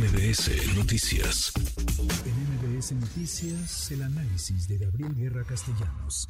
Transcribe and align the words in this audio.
MBS 0.00 0.76
Noticias. 0.78 1.52
En 2.24 2.72
MBS 2.72 2.92
Noticias, 2.92 3.92
el 3.92 4.02
análisis 4.02 4.66
de 4.66 4.78
Gabriel 4.78 5.14
Guerra 5.14 5.44
Castellanos. 5.44 6.26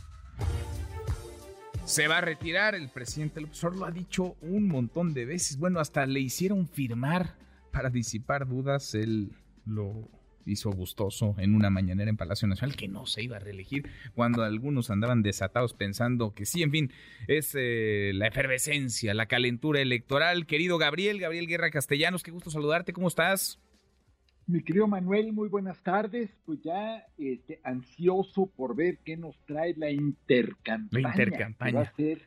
Se 1.85 2.09
va 2.09 2.19
a 2.19 2.21
retirar, 2.21 2.75
el 2.75 2.89
presidente 2.89 3.41
López 3.41 3.63
Obrador 3.63 3.79
lo 3.79 3.87
ha 3.87 3.93
dicho 3.93 4.37
un 4.41 4.67
montón 4.67 5.15
de 5.15 5.25
veces. 5.25 5.57
Bueno, 5.57 5.79
hasta 5.79 6.05
le 6.07 6.19
hicieron 6.19 6.67
firmar 6.67 7.39
para 7.71 7.91
disipar 7.91 8.49
dudas. 8.49 8.93
Él 8.97 9.37
lo 9.65 10.11
hizo 10.47 10.71
gustoso 10.71 11.35
en 11.39 11.55
una 11.55 11.71
mañanera 11.71 12.11
en 12.11 12.17
Palacio 12.17 12.49
Nacional 12.49 12.77
que 12.77 12.89
no 12.89 13.07
se 13.07 13.23
iba 13.23 13.37
a 13.37 13.41
reelegir 13.41 13.89
cuando 14.15 14.43
algunos 14.43 14.91
andaban 14.91 15.23
desatados 15.23 15.75
pensando 15.75 16.35
que 16.35 16.47
sí, 16.47 16.63
en 16.63 16.71
fin, 16.71 16.93
es 17.29 17.55
eh, 17.59 18.13
la 18.15 18.27
efervescencia, 18.27 19.15
la 19.15 19.27
calentura 19.27 19.81
electoral. 19.81 20.47
Querido 20.47 20.79
Gabriel, 20.79 21.21
Gabriel 21.21 21.47
Guerra 21.47 21.71
Castellanos, 21.71 22.23
qué 22.23 22.31
gusto 22.31 22.51
saludarte, 22.51 22.93
¿cómo 22.93 23.09
estás? 23.09 23.59
Mi 24.47 24.63
querido 24.63 24.89
Manuel, 24.89 25.33
muy 25.33 25.49
buenas 25.49 25.81
tardes. 25.83 26.31
Pues 26.45 26.61
ya 26.63 27.07
este, 27.19 27.61
ansioso 27.63 28.47
por 28.47 28.75
ver 28.75 28.99
qué 29.05 29.17
nos 29.17 29.39
trae 29.47 29.75
la 29.77 29.93
intercampaña. 29.93 31.03
La 31.03 31.11
intercampaña. 31.11 31.73
va 31.73 31.83
a 31.83 31.95
ser 31.95 32.23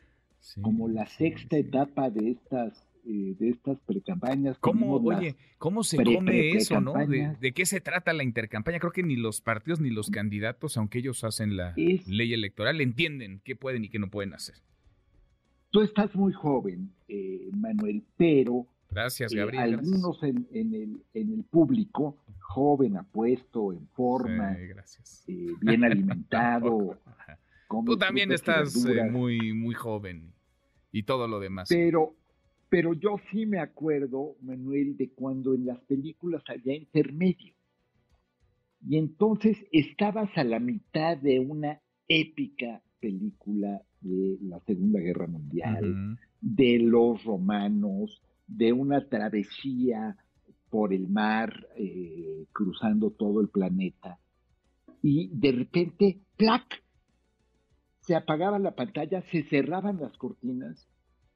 como 0.62 0.88
la 0.88 1.06
sexta 1.06 1.58
etapa 1.58 2.10
de 2.10 2.32
estas 2.32 2.88
eh, 3.06 3.36
de 3.38 3.50
estas 3.50 3.80
precampañas. 3.82 4.58
¿Cómo, 4.60 4.96
oye, 4.96 5.36
cómo 5.58 5.84
se 5.84 5.98
come 5.98 6.52
eso, 6.52 6.80
no? 6.80 6.94
¿De, 6.94 7.54
qué 7.54 7.66
se 7.66 7.82
trata 7.82 8.14
la 8.14 8.24
intercampaña? 8.24 8.80
Creo 8.80 8.92
que 8.92 9.04
ni 9.04 9.16
los 9.16 9.42
partidos 9.42 9.80
ni 9.80 9.90
los 9.90 10.10
candidatos, 10.10 10.78
aunque 10.78 11.00
ellos 11.00 11.24
hacen 11.24 11.58
la 11.58 11.74
ley 11.76 12.34
electoral, 12.34 12.82
entienden 12.82 13.42
qué 13.44 13.56
pueden 13.56 13.84
y 13.84 13.90
qué 13.90 14.00
no 14.00 14.10
pueden 14.10 14.34
hacer. 14.34 14.56
Tú 15.70 15.82
estás 15.82 16.16
muy 16.16 16.32
joven, 16.34 16.92
eh, 17.08 17.50
Manuel, 17.52 18.04
pero 18.16 18.68
Gracias, 18.90 19.34
eh, 19.34 19.38
Gabriel. 19.38 19.74
algunos 19.74 20.22
en, 20.24 20.48
el, 20.52 21.02
en 21.14 21.34
el 21.34 21.44
público, 21.44 22.18
joven, 22.40 22.98
apuesto, 22.98 23.74
en 23.74 23.88
forma, 23.90 24.56
bien 25.62 25.84
alimentado. 25.84 27.00
Tú 27.86 27.98
también 27.98 28.32
estás 28.32 28.76
muy, 29.12 29.54
muy 29.54 29.74
joven 29.74 30.32
y 30.92 31.04
todo 31.04 31.28
lo 31.28 31.40
demás. 31.40 31.68
Pero 31.70 32.16
pero 32.74 32.96
yo 32.96 33.18
sí 33.30 33.46
me 33.46 33.60
acuerdo, 33.60 34.36
Manuel, 34.42 34.98
de 34.98 35.12
cuando 35.12 35.54
en 35.54 35.68
las 35.68 35.80
películas 35.82 36.42
había 36.48 36.76
intermedio. 36.76 37.54
Y 38.82 38.98
entonces 38.98 39.56
estabas 39.72 40.36
a 40.36 40.44
la 40.44 40.60
mitad 40.60 41.16
de 41.16 41.40
una 41.40 41.80
épica 42.08 42.82
película 43.00 43.80
de 44.02 44.40
la 44.42 44.60
Segunda 44.62 45.00
Guerra 45.00 45.28
Mundial, 45.28 46.18
de 46.42 46.80
los 46.80 47.24
romanos, 47.24 48.24
de 48.48 48.74
una 48.74 49.08
travesía 49.08 50.18
por 50.72 50.96
el 50.96 51.08
mar, 51.08 51.68
eh, 51.78 52.48
cruzando 52.54 53.12
todo 53.12 53.40
el 53.42 53.50
planeta. 53.50 54.18
Y 55.04 55.28
de 55.28 55.52
repente, 55.52 56.22
¡plac! 56.38 56.82
Se 58.02 58.16
apagaba 58.16 58.58
la 58.58 58.74
pantalla, 58.74 59.22
se 59.30 59.44
cerraban 59.44 60.02
las 60.02 60.18
cortinas 60.18 60.88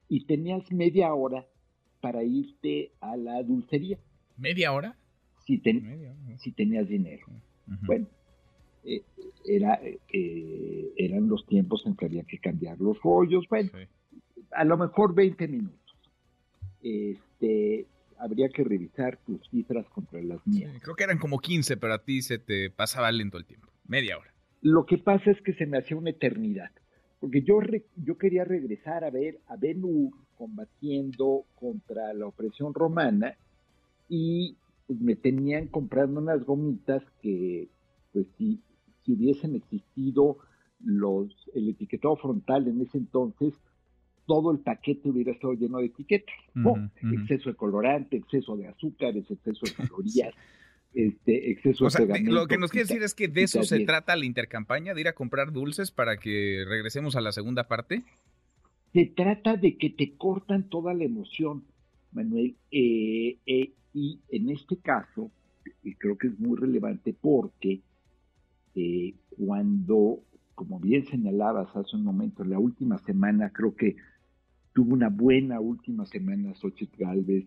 y 0.10 0.26
tenías 0.26 0.72
media 0.72 1.14
hora 1.14 1.46
para 2.02 2.24
irte 2.24 2.92
a 3.02 3.18
la 3.18 3.44
dulcería. 3.44 3.98
¿Media 4.38 4.72
hora? 4.72 4.98
Si, 5.46 5.62
si 6.38 6.52
tenías 6.52 6.88
dinero. 6.88 7.26
Bueno, 7.86 8.08
eh, 8.84 9.04
era, 9.46 9.80
eh, 10.14 10.94
eran 10.96 11.28
los 11.28 11.46
tiempos 11.46 11.86
en 11.86 11.96
que 11.96 12.06
había 12.06 12.24
que 12.24 12.38
cambiar 12.40 12.80
los 12.80 13.02
rollos. 13.02 13.46
Bueno, 13.50 13.72
a 14.52 14.64
lo 14.64 14.78
mejor 14.78 15.16
20 15.16 15.48
minutos. 15.48 15.98
Este, 16.82 17.86
habría 18.18 18.50
que 18.50 18.64
revisar 18.64 19.18
tus 19.26 19.42
cifras 19.50 19.86
contra 19.90 20.22
las 20.22 20.46
mías. 20.46 20.74
creo 20.82 20.96
que 20.96 21.04
eran 21.04 21.18
como 21.18 21.40
15, 21.40 21.78
pero 21.78 21.94
a 21.94 22.04
ti 22.04 22.22
se 22.22 22.40
te 22.40 22.70
pasaba 22.70 23.12
lento 23.12 23.38
el 23.38 23.46
tiempo. 23.46 23.68
Media 23.86 24.18
hora. 24.18 24.34
Lo 24.62 24.86
que 24.86 24.98
pasa 24.98 25.32
es 25.32 25.42
que 25.42 25.54
se 25.54 25.66
me 25.66 25.78
hacía 25.78 25.98
una 25.98 26.10
eternidad 26.10 26.72
porque 27.20 27.42
yo, 27.42 27.60
yo 27.96 28.18
quería 28.18 28.44
regresar 28.44 29.04
a 29.04 29.10
ver 29.10 29.40
a 29.48 29.56
Ben 29.56 29.84
Hur 29.84 30.12
combatiendo 30.38 31.46
contra 31.56 32.14
la 32.14 32.28
opresión 32.28 32.74
romana 32.74 33.36
y 34.08 34.56
pues, 34.86 35.00
me 35.00 35.16
tenían 35.16 35.68
comprando 35.68 36.20
unas 36.20 36.44
gomitas 36.46 37.04
que, 37.22 37.68
pues 38.14 38.28
si, 38.38 38.62
si 39.04 39.14
hubiesen 39.14 39.56
existido 39.56 40.38
los, 40.84 41.34
el 41.56 41.70
etiquetado 41.70 42.16
frontal 42.18 42.68
en 42.68 42.82
ese 42.82 43.00
entonces, 43.00 43.54
todo 44.28 44.52
el 44.52 44.60
paquete 44.60 45.10
hubiera 45.10 45.32
estado 45.32 45.54
lleno 45.54 45.80
de 45.80 45.86
etiquetas. 45.86 46.36
Exceso 47.02 47.50
de 47.50 47.56
colorante, 47.56 48.18
exceso 48.18 48.56
de 48.58 48.68
azúcares, 48.68 49.30
exceso 49.32 49.66
de 49.66 49.74
calorías. 49.88 50.34
Este 50.94 51.52
exceso 51.52 51.86
o 51.86 51.90
sea, 51.90 52.06
Lo 52.24 52.48
que 52.48 52.58
nos 52.58 52.72
quiere 52.72 52.88
decir 52.88 53.04
es 53.04 53.14
que 53.14 53.28
de 53.28 53.44
eso 53.44 53.64
se 53.64 53.86
trata 53.86 54.16
la 54.16 54.26
intercampaña, 54.26 54.94
de 54.94 55.02
ir 55.02 55.08
a 55.08 55.14
comprar 55.14 55.52
dulces 55.52 55.92
para 55.92 56.18
que 56.18 56.64
regresemos 56.68 57.16
a 57.16 57.22
la 57.22 57.32
segunda 57.32 57.68
parte. 57.68 58.04
Se 58.94 59.06
trata 59.06 59.58
de 59.58 59.78
que 59.78 59.90
te 59.90 60.14
cortan 60.18 60.70
toda 60.70 60.94
la 60.94 61.04
emoción, 61.04 61.64
Manuel, 62.12 62.56
eh, 62.72 63.38
eh, 63.46 63.72
y 63.94 64.20
en 64.30 64.50
este 64.50 64.78
caso, 64.78 65.32
y 65.84 65.94
creo 65.96 66.18
que 66.18 66.28
es 66.28 66.40
muy 66.40 66.58
relevante 66.58 67.14
porque 67.20 67.82
eh, 68.76 69.14
cuando, 69.38 70.24
como 70.56 70.80
bien 70.80 71.06
señalabas 71.06 71.76
hace 71.76 71.96
un 71.96 72.04
momento, 72.04 72.44
la 72.44 72.60
última 72.60 72.98
semana, 73.00 73.52
creo 73.52 73.76
que 73.76 73.98
tuvo 74.74 74.94
una 74.94 75.10
buena 75.10 75.60
última 75.60 76.06
semana 76.06 76.54
Xochitl 76.56 77.04
Galvez, 77.04 77.46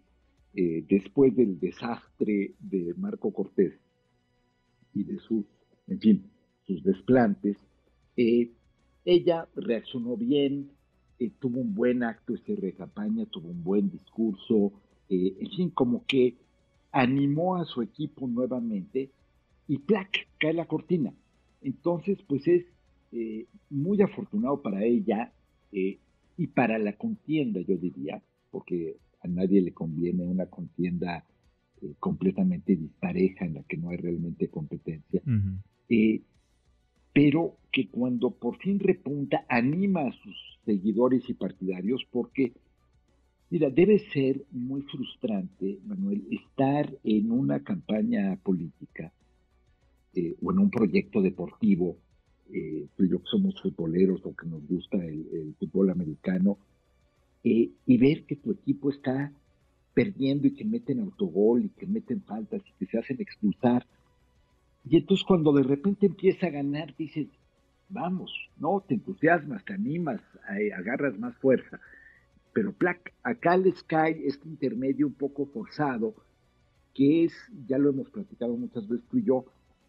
eh, 0.52 0.84
después 0.88 1.34
del 1.36 1.60
desastre 1.60 2.54
de 2.58 2.92
Marco 2.96 3.32
Cortés 3.32 3.72
y 4.92 5.04
de 5.04 5.18
sus, 5.20 5.44
en 5.86 6.00
fin, 6.00 6.30
sus 6.66 6.82
desplantes, 6.82 7.56
eh, 8.16 8.50
ella 9.04 9.48
reaccionó 9.54 10.16
bien, 10.16 10.72
eh, 11.20 11.30
tuvo 11.38 11.60
un 11.60 11.74
buen 11.74 12.02
acto 12.02 12.36
cierre 12.38 12.68
de 12.68 12.74
campaña, 12.74 13.26
tuvo 13.26 13.48
un 13.48 13.62
buen 13.62 13.90
discurso, 13.90 14.72
en 15.08 15.50
fin, 15.50 15.70
como 15.70 16.04
que 16.06 16.36
animó 16.92 17.56
a 17.56 17.64
su 17.64 17.82
equipo 17.82 18.28
nuevamente 18.28 19.10
y 19.66 19.78
¡plac! 19.78 20.28
cae 20.38 20.52
la 20.52 20.66
cortina. 20.66 21.12
Entonces, 21.62 22.18
pues 22.28 22.46
es 22.46 22.64
muy 23.68 24.00
afortunado 24.02 24.62
para 24.62 24.84
ella 24.84 25.32
y 25.72 26.46
para 26.54 26.78
la 26.78 26.96
contienda, 26.96 27.60
yo 27.60 27.76
diría, 27.76 28.22
porque 28.52 28.98
a 29.22 29.28
nadie 29.28 29.60
le 29.60 29.72
conviene 29.72 30.24
una 30.24 30.46
contienda 30.46 31.24
eh, 31.82 31.94
completamente 31.98 32.76
dispareja 32.76 33.44
en 33.44 33.54
la 33.54 33.62
que 33.62 33.76
no 33.76 33.90
hay 33.90 33.96
realmente 33.96 34.48
competencia, 34.48 35.22
eh, 35.88 36.20
pero 37.12 37.56
que 37.72 37.88
cuando 37.88 38.30
por 38.30 38.58
fin 38.58 38.78
repunta 38.78 39.44
anima 39.48 40.02
a 40.02 40.12
sus 40.12 40.36
seguidores 40.64 41.22
y 41.28 41.34
partidarios 41.34 42.02
porque, 42.10 42.52
mira, 43.50 43.70
debe 43.70 43.98
ser 44.10 44.44
muy 44.50 44.82
frustrante, 44.82 45.78
Manuel, 45.86 46.24
estar 46.30 46.90
en 47.02 47.30
una 47.30 47.60
campaña 47.62 48.36
política 48.42 49.12
eh, 50.14 50.36
o 50.42 50.52
en 50.52 50.58
un 50.58 50.70
proyecto 50.70 51.20
deportivo, 51.20 51.96
tú 52.96 53.04
y 53.04 53.08
yo 53.08 53.20
que 53.20 53.28
somos 53.30 53.60
futboleros 53.62 54.20
o 54.26 54.34
que 54.34 54.44
nos 54.48 54.66
gusta 54.66 54.96
el 54.96 55.54
fútbol 55.60 55.90
americano, 55.90 56.58
eh, 57.44 57.70
y 57.86 57.98
ver 57.98 58.24
que 58.24 58.36
tu 58.36 58.52
equipo 58.52 58.90
está 58.90 59.32
perdiendo 59.94 60.46
y 60.46 60.52
que 60.52 60.64
meten 60.64 61.00
autogol 61.00 61.64
y 61.64 61.68
que 61.70 61.86
meten 61.86 62.22
faltas 62.22 62.62
y 62.66 62.72
que 62.78 62.90
se 62.90 62.98
hacen 62.98 63.20
expulsar. 63.20 63.86
Y 64.88 64.96
entonces 64.96 65.24
cuando 65.26 65.52
de 65.52 65.62
repente 65.62 66.06
empieza 66.06 66.46
a 66.46 66.50
ganar, 66.50 66.94
dices, 66.96 67.28
vamos, 67.88 68.32
no, 68.58 68.82
te 68.86 68.94
entusiasmas, 68.94 69.64
te 69.64 69.74
animas, 69.74 70.20
agarras 70.76 71.18
más 71.18 71.36
fuerza. 71.38 71.80
Pero 72.52 72.72
plac, 72.72 73.12
acá 73.22 73.56
les 73.56 73.82
cae 73.82 74.26
este 74.26 74.48
intermedio 74.48 75.06
un 75.06 75.14
poco 75.14 75.46
forzado, 75.46 76.14
que 76.94 77.24
es, 77.24 77.32
ya 77.66 77.78
lo 77.78 77.90
hemos 77.90 78.08
platicado 78.10 78.56
muchas 78.56 78.88
veces 78.88 79.06
tú 79.08 79.18
y 79.18 79.24
yo, 79.24 79.44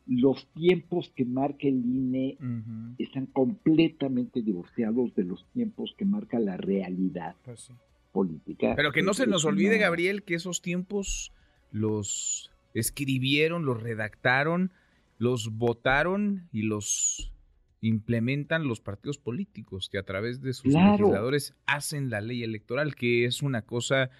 los 0.07 0.48
tiempos 0.53 1.12
que 1.15 1.25
marca 1.25 1.68
el 1.68 1.86
INE 1.86 2.38
están 2.98 3.27
completamente 3.27 4.42
divorciados 4.42 5.13
de 5.15 5.24
los 5.24 5.45
tiempos 5.53 5.94
que 5.98 6.06
marca 6.06 6.39
la 6.39 6.57
realidad 6.57 7.36
pues 7.44 7.71
política. 8.12 8.74
Pero 8.75 8.92
que 8.92 9.03
no 9.03 9.13
se 9.13 9.27
nos 9.27 9.45
olvide, 9.45 9.77
Gabriel, 9.77 10.24
que 10.24 10.36
esos 10.36 10.62
tiempos 10.62 11.31
los 11.71 12.51
escribieron, 12.74 13.65
los 13.65 13.81
redactaron, 13.81 14.71
los 15.18 15.56
votaron 15.56 16.48
y 16.51 16.63
los 16.63 17.31
implementan 17.81 18.68
los 18.68 18.80
partidos 18.80 19.18
políticos 19.18 19.89
que 19.89 19.98
a 19.98 20.03
través 20.03 20.42
de 20.42 20.53
sus 20.53 20.74
legisladores 20.74 21.56
hacen 21.65 22.09
la 22.09 22.21
ley 22.21 22.44
electoral, 22.44 22.95
que 22.95 23.25
es 23.25 23.42
una 23.42 23.63
cosa 23.63 24.12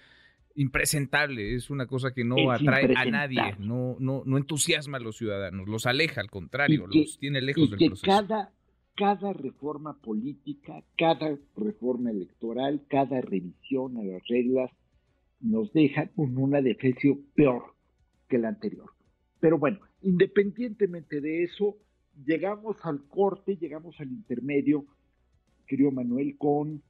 impresentable, 0.54 1.54
es 1.54 1.70
una 1.70 1.86
cosa 1.86 2.12
que 2.12 2.24
no 2.24 2.50
atrae 2.50 2.92
a 2.96 3.04
nadie, 3.06 3.56
no, 3.58 3.96
no, 3.98 4.22
no 4.24 4.36
entusiasma 4.36 4.98
a 4.98 5.00
los 5.00 5.16
ciudadanos, 5.16 5.68
los 5.68 5.86
aleja, 5.86 6.20
al 6.20 6.30
contrario, 6.30 6.86
los 6.86 7.18
tiene 7.18 7.40
lejos 7.40 7.70
del 7.70 7.88
proceso. 7.88 8.06
Cada, 8.06 8.52
cada 8.94 9.32
reforma 9.32 9.94
política, 9.98 10.82
cada 10.96 11.38
reforma 11.56 12.10
electoral, 12.10 12.82
cada 12.88 13.20
revisión 13.20 13.96
a 13.98 14.04
las 14.04 14.26
reglas 14.28 14.70
nos 15.40 15.72
deja 15.72 16.06
con 16.08 16.36
una 16.38 16.60
defensa 16.60 17.08
peor, 17.34 17.74
que 18.28 18.38
la 18.38 18.48
anterior. 18.48 18.90
Pero 19.40 19.58
bueno, 19.58 19.80
independientemente 20.02 21.20
de 21.20 21.44
eso, 21.44 21.76
llegamos 22.24 22.76
al 22.82 23.02
corte, 23.08 23.56
llegamos 23.56 23.98
al 23.98 24.08
intermedio, 24.08 24.86
querido 25.66 25.90
Manuel, 25.90 26.36
con 26.38 26.82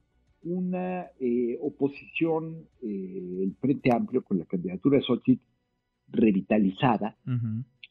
una 0.43 1.07
eh, 1.19 1.57
oposición, 1.61 2.67
eh, 2.81 3.41
el 3.43 3.55
Frente 3.59 3.93
Amplio 3.93 4.23
con 4.23 4.39
la 4.39 4.45
candidatura 4.45 4.97
de 4.97 5.03
Xochitl 5.03 5.43
revitalizada. 6.09 7.17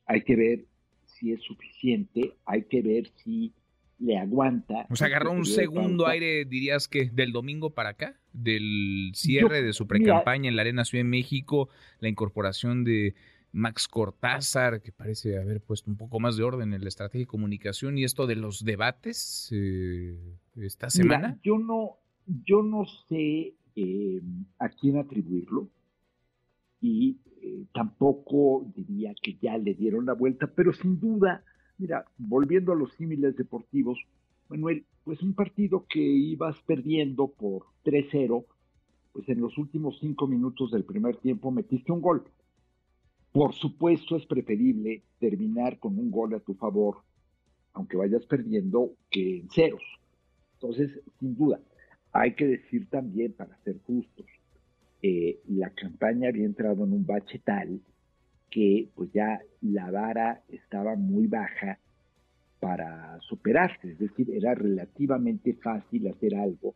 Hay 0.07 0.23
que 0.23 0.37
ver 0.37 0.67
si 1.07 1.33
es 1.33 1.43
suficiente, 1.43 2.35
hay 2.45 2.65
que 2.65 2.83
ver 2.83 3.09
si 3.17 3.53
le 3.99 4.19
aguanta. 4.19 4.87
O 4.91 4.97
sea, 4.97 5.07
agarró 5.07 5.33
un 5.33 5.45
segundo 5.45 6.07
aire, 6.07 6.45
dirías 6.45 6.89
que 6.89 7.11
del 7.11 7.33
domingo 7.33 7.71
para 7.71 7.91
acá, 7.91 8.21
del 8.33 9.13
cierre 9.15 9.63
de 9.63 9.73
su 9.73 9.87
precampaña 9.87 10.49
en 10.49 10.57
la 10.57 10.63
Arena 10.63 10.85
Ciudad 10.85 11.05
de 11.05 11.11
México, 11.11 11.69
la 12.01 12.09
incorporación 12.09 12.85
de 12.85 13.15
Max 13.53 13.87
Cortázar, 13.87 14.81
que 14.81 14.93
parece 14.93 15.39
haber 15.39 15.61
puesto 15.61 15.91
un 15.91 15.97
poco 15.97 16.19
más 16.19 16.37
de 16.37 16.43
orden 16.43 16.73
en 16.73 16.83
la 16.83 16.89
estrategia 16.89 17.21
de 17.21 17.27
comunicación 17.27 17.99
y 17.99 18.05
esto 18.05 18.27
de 18.27 18.37
los 18.37 18.65
debates 18.65 19.51
eh, 19.53 20.17
esta 20.57 20.91
semana. 20.91 21.39
yo 21.43 21.59
no, 21.59 21.99
yo 22.27 22.63
no 22.63 22.85
sé 23.09 23.55
eh, 23.77 24.23
a 24.59 24.69
quién 24.69 24.99
atribuirlo 24.99 25.69
y 26.81 27.19
eh, 27.43 27.65
tampoco 27.73 28.67
diría 28.75 29.15
que 29.21 29.37
ya 29.41 29.57
le 29.57 29.75
dieron 29.75 30.07
la 30.07 30.15
vuelta, 30.15 30.47
pero 30.55 30.73
sin 30.73 31.01
duda, 31.01 31.45
mira, 31.79 32.05
volviendo 32.19 32.73
a 32.73 32.77
los 32.77 32.93
símiles 32.95 33.37
deportivos, 33.37 33.99
Manuel, 34.49 34.85
pues 35.05 35.23
un 35.23 35.35
partido 35.35 35.87
que 35.89 36.01
ibas 36.01 36.57
perdiendo 36.67 37.29
por 37.29 37.67
3-0, 37.85 38.45
pues 39.13 39.29
en 39.29 39.41
los 39.41 39.57
últimos 39.59 39.99
cinco 40.01 40.27
minutos 40.27 40.71
del 40.71 40.85
primer 40.85 41.17
tiempo 41.17 41.51
metiste 41.51 41.93
un 41.93 42.01
gol. 42.01 42.25
Por 43.33 43.55
supuesto 43.55 44.17
es 44.17 44.27
preferible 44.27 45.03
terminar 45.19 45.79
con 45.79 45.99
un 45.99 46.11
gol 46.11 46.35
a 46.35 46.41
tu 46.41 46.55
favor, 46.55 46.99
aunque 47.73 47.97
vayas 47.97 48.27
perdiendo, 48.27 48.93
que 49.11 49.39
en 49.39 49.51
ceros. 49.51 49.83
Entonces, 50.55 51.01
sin 51.19 51.35
duda, 51.35 51.59
hay 52.13 52.35
que 52.35 52.47
decir 52.47 52.89
también, 52.91 53.33
para 53.33 53.57
ser 53.65 53.79
justos, 53.87 54.27
eh, 55.03 55.41
la 55.49 55.71
campaña 55.71 56.29
había 56.29 56.45
entrado 56.45 56.85
en 56.85 56.93
un 56.93 57.07
bache 57.07 57.41
tal 57.41 57.81
que 58.51 58.89
pues 58.95 59.11
ya 59.13 59.41
la 59.63 59.91
vara 59.91 60.43
estaba 60.49 60.95
muy 60.95 61.27
baja 61.27 61.79
para 62.61 63.19
superarse, 63.23 63.91
es 63.91 63.99
decir, 63.99 64.31
era 64.31 64.55
relativamente 64.55 65.55
fácil 65.55 66.07
hacer 66.07 66.37
algo. 66.37 66.75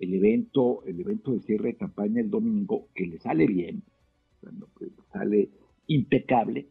El 0.00 0.14
evento, 0.14 0.84
el 0.86 1.00
evento 1.00 1.32
de 1.32 1.40
cierre 1.40 1.68
de 1.70 1.76
campaña 1.76 2.20
el 2.20 2.30
domingo, 2.30 2.86
que 2.94 3.06
le 3.06 3.18
sale 3.18 3.46
bien, 3.46 3.82
cuando 4.40 4.68
pues, 4.78 4.90
sale 5.12 5.50
impecable, 5.88 6.68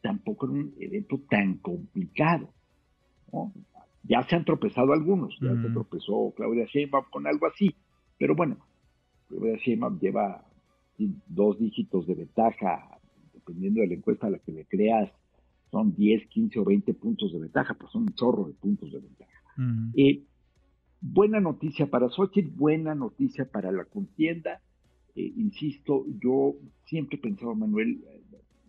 tampoco 0.00 0.46
era 0.46 0.54
un 0.54 0.74
evento 0.80 1.20
tan 1.28 1.58
complicado. 1.58 2.48
Ya 4.08 4.22
se 4.28 4.36
han 4.36 4.44
tropezado 4.44 4.92
algunos, 4.92 5.36
ya 5.40 5.54
se 5.60 5.68
tropezó 5.70 6.32
Claudia 6.36 6.66
Sheinbaum 6.66 7.06
con 7.10 7.26
algo 7.26 7.46
así, 7.46 7.74
pero 8.18 8.34
bueno, 8.34 8.56
Claudia 9.28 9.56
Sheinbaum 9.56 9.98
lleva 9.98 10.44
dos 11.26 11.58
dígitos 11.58 12.06
de 12.06 12.14
ventaja, 12.14 12.98
dependiendo 13.34 13.80
de 13.80 13.88
la 13.88 13.94
encuesta 13.94 14.26
a 14.26 14.30
la 14.30 14.38
que 14.38 14.52
le 14.52 14.64
creas, 14.64 15.10
son 15.70 15.94
10, 15.94 16.26
15 16.28 16.60
o 16.60 16.64
20 16.64 16.94
puntos 16.94 17.32
de 17.32 17.40
ventaja, 17.40 17.74
pues 17.74 17.90
son 17.92 18.02
un 18.02 18.14
chorro 18.14 18.44
de 18.44 18.54
puntos 18.54 18.92
de 18.92 19.00
ventaja. 19.00 19.42
Eh, 19.96 20.22
buena 21.00 21.40
noticia 21.40 21.86
para 21.86 22.08
Xochitl, 22.08 22.50
buena 22.50 22.94
noticia 22.94 23.44
para 23.50 23.72
la 23.72 23.84
contienda. 23.84 24.60
Eh, 25.14 25.32
insisto, 25.36 26.06
yo 26.20 26.54
siempre 26.84 27.18
he 27.18 27.20
pensado, 27.20 27.54
Manuel, 27.54 28.00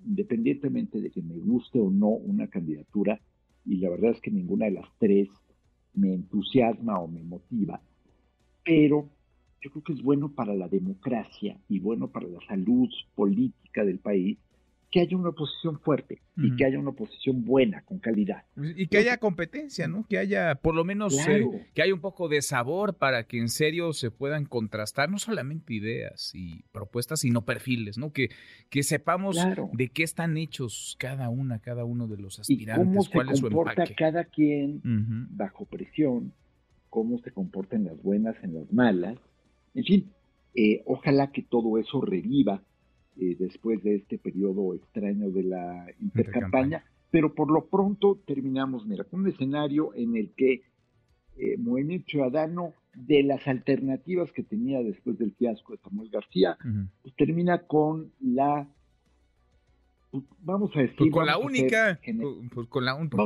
independientemente 0.05 0.99
de 1.01 1.11
que 1.11 1.21
me 1.21 1.37
guste 1.37 1.79
o 1.79 1.89
no 1.89 2.07
una 2.07 2.47
candidatura, 2.47 3.19
y 3.67 3.77
la 3.77 3.89
verdad 3.89 4.11
es 4.11 4.21
que 4.21 4.31
ninguna 4.31 4.65
de 4.65 4.71
las 4.71 4.89
tres 4.97 5.29
me 5.93 6.13
entusiasma 6.13 6.99
o 6.99 7.07
me 7.07 7.23
motiva, 7.23 7.81
pero 8.63 9.09
yo 9.61 9.71
creo 9.71 9.83
que 9.83 9.93
es 9.93 10.01
bueno 10.01 10.29
para 10.29 10.53
la 10.53 10.67
democracia 10.67 11.59
y 11.67 11.79
bueno 11.79 12.07
para 12.09 12.27
la 12.27 12.39
salud 12.47 12.89
política 13.15 13.83
del 13.83 13.99
país 13.99 14.37
que 14.89 15.01
haya 15.01 15.17
una 15.17 15.29
oposición 15.29 15.79
fuerte 15.79 16.21
y 16.37 16.55
que 16.55 16.65
haya 16.65 16.79
una 16.79 16.91
oposición 16.91 17.43
buena, 17.43 17.81
con 17.81 17.99
calidad. 17.99 18.43
Y 18.55 18.87
que 18.87 18.99
haya 18.99 19.17
competencia, 19.17 19.87
¿no? 19.87 20.05
Que 20.07 20.17
haya, 20.17 20.55
por 20.55 20.75
lo 20.75 20.85
menos, 20.85 21.17
eh, 21.27 21.45
que 21.73 21.81
haya 21.81 21.93
un 21.93 21.99
poco 21.99 22.29
de 22.29 22.41
sabor 22.41 22.95
para 22.95 23.23
que 23.23 23.37
en 23.37 23.49
serio 23.49 23.91
se 23.91 24.11
puedan 24.11 24.45
contrastar 24.45 25.09
no 25.09 25.19
solamente 25.19 25.73
ideas 25.73 26.31
y 26.33 26.63
propuestas, 26.71 27.21
sino 27.21 27.43
perfiles, 27.43 27.97
¿no? 27.97 28.13
Que, 28.13 28.29
que 28.69 28.83
sepamos 28.83 29.37
de 29.73 29.89
qué 29.89 30.03
están 30.03 30.37
hechos 30.37 30.95
cada 30.99 31.29
una, 31.29 31.59
cada 31.59 31.83
uno 31.83 32.07
de 32.07 32.17
los 32.17 32.39
aspirantes, 32.39 32.85
y 32.85 32.87
cómo 32.87 33.05
cuál 33.11 33.35
se 33.35 33.41
comporta 33.41 33.83
cada 33.95 34.23
quien 34.23 34.81
bajo 35.31 35.65
presión, 35.65 36.33
cómo 36.89 37.19
se 37.19 37.31
comporta 37.31 37.75
en 37.75 37.85
las 37.85 38.01
buenas, 38.01 38.35
en 38.41 38.53
las 38.53 38.71
malas. 38.71 39.17
En 39.73 39.83
fin, 39.83 40.11
eh, 40.55 40.81
ojalá 40.85 41.31
que 41.31 41.41
todo 41.41 41.77
eso 41.77 41.99
reviva 41.99 42.63
eh, 43.19 43.35
después 43.39 43.83
de 43.83 43.95
este 43.95 44.17
periodo 44.17 44.73
extraño 44.73 45.29
de 45.29 45.43
la 45.43 45.87
intercampaña, 46.01 46.83
pero 47.11 47.33
por 47.33 47.51
lo 47.51 47.67
pronto 47.67 48.19
terminamos, 48.25 48.85
mira, 48.85 49.03
con 49.03 49.21
un 49.21 49.27
escenario 49.27 49.93
en 49.95 50.15
el 50.15 50.31
que 50.35 50.63
eh, 51.37 51.57
Movimiento 51.57 52.07
Ciudadano, 52.09 52.73
de 52.95 53.21
las 53.21 53.47
alternativas 53.47 54.31
que 54.31 54.41
tenía 54.41 54.81
después 54.81 55.19
del 55.19 55.33
fiasco 55.33 55.73
de 55.73 55.79
Samuel 55.79 56.09
García, 56.09 56.57
pues 57.03 57.15
termina 57.15 57.59
con 57.67 58.11
la 58.19 58.67
pues, 60.11 60.23
vamos 60.39 60.71
a 60.75 60.81
decir. 60.81 60.95
Pues 60.97 61.11
con 61.11 61.25
la 61.25 61.37
única. 61.37 61.99
Pues 62.53 62.67
con 62.67 62.85
la 62.85 62.95
única. 62.95 63.17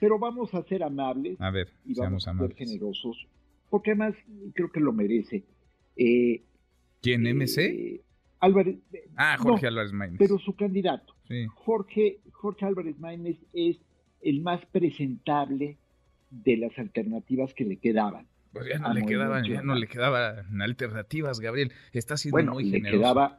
pero 0.00 0.18
vamos 0.18 0.52
a 0.54 0.62
ser 0.64 0.82
amables. 0.82 1.40
A 1.40 1.50
ver, 1.50 1.68
y 1.84 1.94
vamos 1.94 2.26
a 2.26 2.36
ser 2.36 2.54
generosos. 2.54 3.26
Porque 3.68 3.92
además 3.92 4.14
creo 4.54 4.70
que 4.72 4.80
lo 4.80 4.92
merece. 4.92 5.44
Eh, 5.96 6.42
¿Quién, 7.02 7.22
MC? 7.22 8.00
Álvarez. 8.40 8.78
Ah, 9.16 9.36
Jorge 9.38 9.66
Álvarez 9.66 9.92
Maínez. 9.92 10.18
Pero 10.18 10.38
su 10.38 10.54
candidato. 10.54 11.14
Jorge, 11.54 12.18
Jorge 12.32 12.66
Álvarez 12.66 12.98
Maínez 12.98 13.36
es 13.52 13.76
el 14.22 14.40
más 14.40 14.64
presentable 14.66 15.76
de 16.30 16.56
las 16.56 16.76
alternativas 16.78 17.54
que 17.54 17.64
le 17.64 17.76
quedaban. 17.76 18.26
Pues 18.52 18.66
ya 18.66 18.78
no 18.78 18.92
le 18.92 19.06
quedaban, 19.06 19.44
ya 19.44 19.62
no 19.62 19.74
le 19.76 19.86
quedaban 19.86 20.60
alternativas, 20.60 21.38
Gabriel. 21.38 21.72
Está 21.92 22.16
siendo 22.16 22.52
muy 22.52 22.64
le 22.64 22.82
Quedaba, 22.82 23.38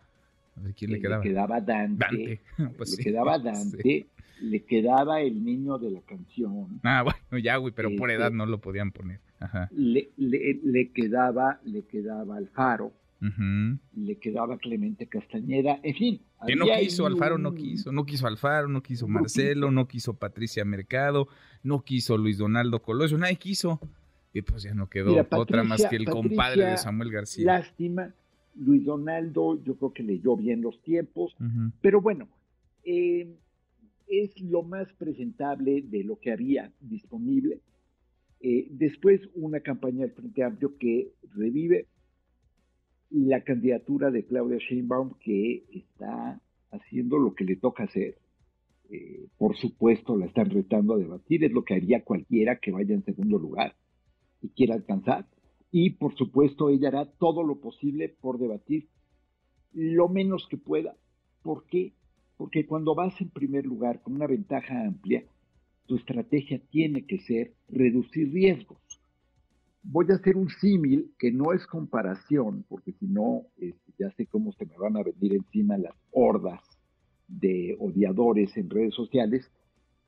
a 0.55 0.61
ver, 0.61 0.73
¿quién 0.73 0.91
le 0.91 1.01
quedaba? 1.01 1.23
Le 1.23 1.29
quedaba 1.29 1.59
Dante. 1.59 2.41
Pues 2.77 2.97
le 2.97 3.03
quedaba 3.03 3.39
Dante. 3.39 4.07
Le 4.41 4.63
quedaba 4.63 5.21
el 5.21 5.43
niño 5.43 5.77
de 5.77 5.91
la 5.91 6.01
canción. 6.01 6.79
Ah, 6.83 7.03
bueno, 7.03 7.43
ya, 7.43 7.57
güey, 7.57 7.73
pero 7.75 7.89
por 7.95 8.09
este, 8.09 8.21
edad 8.21 8.31
no 8.31 8.45
lo 8.45 8.59
podían 8.59 8.91
poner. 8.91 9.19
Ajá. 9.39 9.69
Le, 9.71 10.09
le, 10.17 10.59
le, 10.63 10.91
quedaba, 10.91 11.59
le 11.63 11.83
quedaba 11.83 12.37
Alfaro 12.37 12.93
le 13.21 14.17
quedaba 14.17 14.57
Clemente 14.57 15.07
Castañeda, 15.07 15.79
en 15.83 15.95
fin. 15.95 16.21
Que 16.45 16.55
no 16.55 16.65
quiso, 16.79 17.05
Alfaro 17.05 17.37
no 17.37 17.53
quiso, 17.53 17.91
no 17.91 18.03
quiso 18.05 18.25
Alfaro, 18.25 18.67
no 18.67 18.81
quiso 18.81 19.07
Marcelo, 19.07 19.69
no 19.69 19.87
quiso 19.87 20.15
Patricia 20.15 20.65
Mercado, 20.65 21.27
no 21.61 21.83
quiso 21.83 22.17
Luis 22.17 22.39
Donaldo 22.39 22.81
Colosio, 22.81 23.17
nadie 23.19 23.35
quiso. 23.35 23.79
Y 24.33 24.41
pues 24.41 24.63
ya 24.63 24.73
no 24.73 24.89
quedó 24.89 25.13
otra 25.31 25.63
más 25.63 25.85
que 25.85 25.97
el 25.97 26.05
compadre 26.05 26.65
de 26.65 26.77
Samuel 26.77 27.11
García. 27.11 27.45
Lástima, 27.45 28.13
Luis 28.55 28.85
Donaldo 28.85 29.61
yo 29.63 29.75
creo 29.75 29.93
que 29.93 30.03
leyó 30.03 30.35
bien 30.35 30.61
los 30.61 30.81
tiempos, 30.81 31.35
pero 31.81 32.01
bueno, 32.01 32.27
eh, 32.83 33.35
es 34.07 34.39
lo 34.41 34.63
más 34.63 34.91
presentable 34.93 35.83
de 35.83 36.03
lo 36.03 36.19
que 36.19 36.31
había 36.31 36.71
disponible. 36.79 37.59
Eh, 38.39 38.67
después 38.71 39.21
una 39.35 39.59
campaña 39.59 40.01
del 40.01 40.11
Frente 40.11 40.43
Amplio 40.43 40.75
que 40.79 41.11
revive 41.35 41.85
la 43.11 43.43
candidatura 43.43 44.09
de 44.09 44.25
Claudia 44.25 44.57
Sheinbaum 44.57 45.13
que 45.19 45.65
está 45.71 46.41
haciendo 46.71 47.17
lo 47.17 47.33
que 47.35 47.43
le 47.43 47.57
toca 47.57 47.83
hacer. 47.83 48.17
Eh, 48.89 49.27
por 49.37 49.57
supuesto, 49.57 50.17
la 50.17 50.25
están 50.25 50.49
retando 50.49 50.95
a 50.95 50.97
debatir, 50.97 51.43
es 51.43 51.51
lo 51.51 51.63
que 51.63 51.75
haría 51.75 52.03
cualquiera 52.03 52.59
que 52.59 52.71
vaya 52.71 52.93
en 52.93 53.03
segundo 53.03 53.37
lugar 53.37 53.75
y 54.41 54.49
quiera 54.49 54.75
alcanzar. 54.75 55.27
Y 55.71 55.91
por 55.91 56.15
supuesto, 56.15 56.69
ella 56.69 56.89
hará 56.89 57.05
todo 57.05 57.43
lo 57.43 57.59
posible 57.59 58.09
por 58.09 58.37
debatir 58.39 58.87
lo 59.73 60.09
menos 60.09 60.47
que 60.49 60.57
pueda. 60.57 60.95
¿Por 61.43 61.65
qué? 61.65 61.93
Porque 62.37 62.65
cuando 62.65 62.95
vas 62.95 63.19
en 63.21 63.29
primer 63.29 63.65
lugar 63.65 64.01
con 64.01 64.15
una 64.15 64.27
ventaja 64.27 64.85
amplia, 64.85 65.23
tu 65.85 65.95
estrategia 65.95 66.59
tiene 66.69 67.05
que 67.05 67.19
ser 67.19 67.53
reducir 67.69 68.31
riesgos 68.31 68.80
voy 69.83 70.05
a 70.09 70.15
hacer 70.15 70.37
un 70.37 70.49
símil 70.49 71.13
que 71.17 71.31
no 71.31 71.53
es 71.53 71.65
comparación, 71.67 72.65
porque 72.69 72.93
si 72.93 73.07
no, 73.07 73.43
este, 73.57 73.93
ya 73.97 74.11
sé 74.11 74.27
cómo 74.27 74.51
se 74.53 74.65
me 74.65 74.77
van 74.77 74.97
a 74.97 75.03
venir 75.03 75.35
encima 75.35 75.77
las 75.77 75.95
hordas 76.11 76.61
de 77.27 77.75
odiadores 77.79 78.55
en 78.57 78.69
redes 78.69 78.93
sociales, 78.93 79.49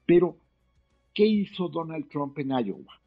pero 0.06 0.38
¿qué 1.14 1.26
hizo 1.26 1.70
Donald 1.70 2.08
Trump 2.10 2.38
en 2.40 2.50
Iowa? 2.50 3.00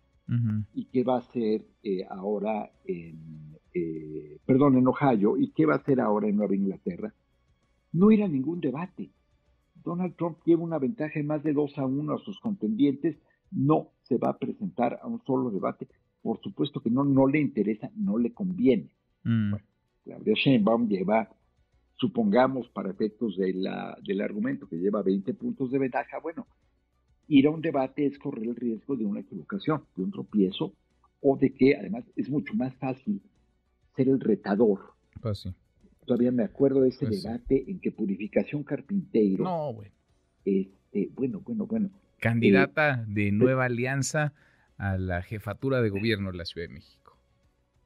¿Y 0.74 0.86
qué 0.86 1.04
va 1.04 1.16
a 1.16 1.20
hacer 1.20 1.64
eh, 1.84 2.04
ahora 2.10 2.68
en, 2.84 3.56
eh, 3.72 4.38
perdón, 4.44 4.76
en 4.76 4.88
Ohio? 4.88 5.36
¿Y 5.36 5.52
qué 5.52 5.66
va 5.66 5.74
a 5.74 5.78
hacer 5.78 6.00
ahora 6.00 6.26
en 6.26 6.36
Nueva 6.36 6.56
Inglaterra? 6.56 7.14
No 7.92 8.10
era 8.10 8.26
ningún 8.26 8.60
debate. 8.60 9.10
Donald 9.84 10.16
Trump 10.16 10.38
lleva 10.44 10.64
una 10.64 10.80
ventaja 10.80 11.12
de 11.14 11.22
más 11.22 11.44
de 11.44 11.52
2 11.52 11.78
a 11.78 11.86
1 11.86 12.12
a 12.12 12.18
sus 12.18 12.40
contendientes, 12.40 13.16
no 13.52 13.92
se 14.02 14.18
va 14.18 14.30
a 14.30 14.38
presentar 14.38 14.98
a 15.00 15.06
un 15.06 15.22
solo 15.24 15.50
debate. 15.50 15.86
Por 16.26 16.40
supuesto 16.40 16.80
que 16.80 16.90
no, 16.90 17.04
no 17.04 17.28
le 17.28 17.38
interesa, 17.40 17.88
no 17.94 18.18
le 18.18 18.32
conviene. 18.32 18.90
Mm. 19.22 19.50
Bueno, 19.50 19.66
Claudia 20.02 20.34
Sheinbaum 20.34 20.88
lleva, 20.88 21.30
supongamos 21.94 22.68
para 22.70 22.90
efectos 22.90 23.36
de 23.36 23.52
la, 23.54 23.96
del 24.04 24.20
argumento 24.20 24.68
que 24.68 24.74
lleva 24.76 25.02
20 25.02 25.34
puntos 25.34 25.70
de 25.70 25.78
ventaja, 25.78 26.18
bueno, 26.18 26.48
ir 27.28 27.46
a 27.46 27.50
un 27.50 27.60
debate 27.60 28.06
es 28.06 28.18
correr 28.18 28.42
el 28.48 28.56
riesgo 28.56 28.96
de 28.96 29.04
una 29.04 29.20
equivocación, 29.20 29.84
de 29.94 30.02
un 30.02 30.10
tropiezo, 30.10 30.72
o 31.20 31.36
de 31.36 31.54
que 31.54 31.76
además 31.76 32.02
es 32.16 32.28
mucho 32.28 32.54
más 32.54 32.74
fácil 32.74 33.22
ser 33.94 34.08
el 34.08 34.18
retador. 34.18 34.80
Pues 35.22 35.38
sí. 35.38 35.54
Todavía 36.06 36.32
me 36.32 36.42
acuerdo 36.42 36.80
de 36.80 36.88
ese 36.88 37.06
Pues 37.06 37.22
sí. 37.22 37.28
debate 37.28 37.70
en 37.70 37.78
que 37.78 37.92
Purificación 37.92 38.64
Carpinteiro, 38.64 39.44
No, 39.44 39.74
güey. 39.74 39.92
este, 40.44 41.08
bueno, 41.14 41.40
bueno, 41.40 41.66
bueno, 41.66 41.90
Candidata 42.18 43.04
de 43.06 43.30
Nueva 43.30 43.66
Alianza 43.66 44.32
a 44.78 44.98
la 44.98 45.22
jefatura 45.22 45.80
de 45.80 45.90
gobierno 45.90 46.30
de 46.32 46.38
la 46.38 46.44
Ciudad 46.44 46.68
de 46.68 46.74
México. 46.74 47.16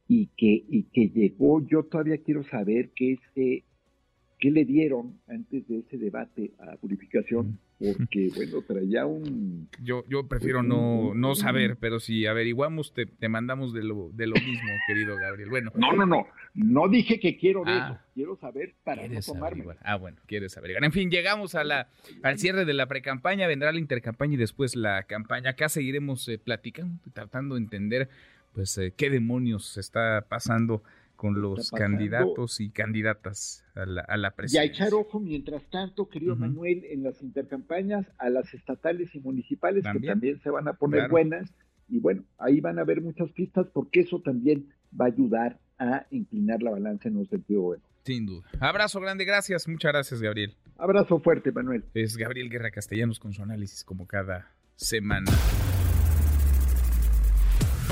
y 0.08 0.26
que, 0.36 0.64
y 0.68 0.82
que 0.92 1.08
llegó, 1.08 1.64
yo 1.64 1.84
todavía 1.84 2.18
quiero 2.18 2.42
saber 2.42 2.90
qué, 2.96 3.16
qué 3.34 4.50
le 4.50 4.64
dieron 4.64 5.20
antes 5.28 5.68
de 5.68 5.78
ese 5.78 5.98
debate 5.98 6.50
a 6.58 6.76
Purificación, 6.78 7.60
porque, 7.80 8.28
bueno, 8.36 8.62
traía 8.62 9.06
un... 9.06 9.68
Yo, 9.82 10.04
yo 10.08 10.28
prefiero 10.28 10.62
no, 10.62 11.14
no 11.14 11.34
saber, 11.34 11.76
pero 11.80 11.98
si 11.98 12.26
averiguamos, 12.26 12.92
te, 12.92 13.06
te 13.06 13.28
mandamos 13.30 13.72
de 13.72 13.82
lo, 13.82 14.10
de 14.12 14.26
lo 14.26 14.34
mismo, 14.34 14.68
querido 14.86 15.16
Gabriel. 15.16 15.48
Bueno, 15.48 15.72
No, 15.74 15.92
no, 15.94 16.04
no, 16.06 16.26
no 16.54 16.88
dije 16.88 17.18
que 17.18 17.36
quiero 17.38 17.64
de 17.64 17.72
Ah. 17.72 17.90
eso, 17.94 18.00
quiero 18.14 18.36
saber 18.36 18.74
para 18.84 19.08
no 19.08 19.18
tomarme. 19.20 19.46
averiguar. 19.46 19.78
Ah, 19.82 19.96
bueno, 19.96 20.18
quieres 20.26 20.56
averiguar. 20.58 20.84
En 20.84 20.92
fin, 20.92 21.10
llegamos 21.10 21.54
a 21.54 21.64
la, 21.64 21.88
al 22.22 22.38
cierre 22.38 22.64
de 22.66 22.74
la 22.74 22.86
precampaña, 22.86 23.46
vendrá 23.46 23.72
la 23.72 23.78
intercampaña 23.78 24.34
y 24.34 24.36
después 24.36 24.76
la 24.76 25.02
campaña. 25.04 25.50
Acá 25.50 25.68
seguiremos 25.70 26.28
eh, 26.28 26.38
platicando, 26.38 27.00
tratando 27.14 27.54
de 27.54 27.62
entender 27.62 28.08
pues 28.52 28.76
eh, 28.78 28.92
qué 28.96 29.08
demonios 29.10 29.78
está 29.78 30.26
pasando 30.28 30.82
con 31.20 31.42
los 31.42 31.70
candidatos 31.70 32.60
y 32.60 32.70
candidatas 32.70 33.62
a 33.74 33.84
la, 33.84 34.00
a 34.00 34.16
la 34.16 34.28
Y 34.28 34.30
a 34.30 34.34
presidencia. 34.36 34.72
echar 34.86 34.94
ojo, 34.94 35.20
mientras 35.20 35.62
tanto, 35.68 36.08
querido 36.08 36.32
Ujú. 36.32 36.40
Manuel, 36.40 36.82
en 36.86 37.02
las 37.02 37.20
intercampañas 37.20 38.06
a 38.16 38.30
las 38.30 38.54
estatales 38.54 39.14
y 39.14 39.20
municipales 39.20 39.82
También. 39.84 40.02
que 40.02 40.08
también 40.08 40.40
se 40.40 40.48
van 40.48 40.66
a 40.66 40.72
poner 40.72 41.00
Claro. 41.00 41.10
buenas. 41.12 41.52
Y 41.88 41.98
bueno, 41.98 42.24
ahí 42.38 42.60
van 42.62 42.78
a 42.78 42.82
haber 42.82 43.02
muchas 43.02 43.30
pistas 43.32 43.66
porque 43.74 44.00
eso 44.00 44.22
también 44.22 44.70
va 44.98 45.04
a 45.04 45.08
ayudar 45.08 45.58
a 45.78 46.06
inclinar 46.10 46.62
la 46.62 46.70
balanza 46.70 47.08
en 47.10 47.18
un 47.18 47.28
sentido 47.28 47.60
bueno. 47.60 47.82
Sin 48.04 48.24
duda. 48.24 48.48
Abrazo 48.58 48.98
grande, 48.98 49.26
gracias. 49.26 49.68
Muchas 49.68 49.92
gracias, 49.92 50.22
Gabriel. 50.22 50.56
Abrazo 50.78 51.20
fuerte, 51.20 51.52
Manuel. 51.52 51.84
Es 51.92 52.16
Gabriel 52.16 52.48
Guerra 52.48 52.70
Castellanos 52.70 53.18
con 53.18 53.34
su 53.34 53.42
análisis 53.42 53.84
como 53.84 54.06
cada 54.06 54.50
semana. 54.76 55.30